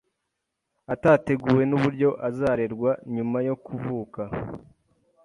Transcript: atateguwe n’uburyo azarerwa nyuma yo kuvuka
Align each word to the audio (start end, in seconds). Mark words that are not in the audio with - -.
atateguwe 0.93 1.63
n’uburyo 1.69 2.09
azarerwa 2.27 2.91
nyuma 3.15 3.37
yo 3.47 3.55
kuvuka 3.65 4.21